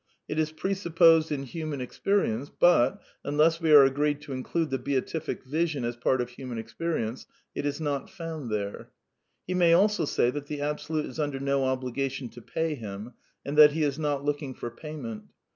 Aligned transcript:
It 0.27 0.39
is 0.39 0.51
presupposed 0.51 1.31
in 1.31 1.43
human 1.43 1.79
experience, 1.79 2.49
but— 2.49 2.99
unless 3.23 3.61
we 3.61 3.71
are 3.71 3.83
agreed 3.83 4.19
to 4.21 4.33
include 4.33 4.71
the 4.71 4.79
Beatific 4.79 5.43
Vision 5.45 5.83
as 5.85 5.95
part 5.95 6.21
of 6.21 6.29
human 6.31 6.57
experience— 6.57 7.27
it 7.53 7.67
is 7.67 7.79
not 7.79 8.09
found 8.09 8.49
there. 8.49 8.89
He 9.45 9.53
may 9.53 9.73
also 9.73 10.05
say 10.05 10.31
that 10.31 10.47
the 10.47 10.59
Absolute 10.61 11.05
is 11.05 11.19
under 11.19 11.39
no 11.39 11.65
obligation 11.65 12.29
to 12.29 12.41
pay 12.41 12.73
him, 12.73 13.13
and 13.45 13.55
that 13.59 13.73
he 13.73 13.83
is 13.83 13.99
not 13.99 14.25
looking 14.25 14.55
for 14.55 14.71
payment. 14.71 15.25